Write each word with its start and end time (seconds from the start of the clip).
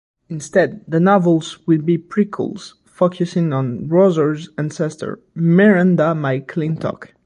Instead 0.29 0.83
the 0.87 0.99
novels 0.99 1.59
will 1.67 1.83
be 1.83 1.95
prequels, 1.95 2.73
focusing 2.85 3.53
on 3.53 3.87
Roger's 3.87 4.49
ancestor, 4.57 5.19
Miranda 5.35 6.15
McClintock. 6.15 7.09